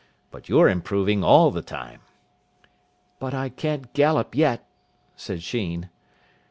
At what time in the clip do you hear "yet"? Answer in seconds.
4.33-4.67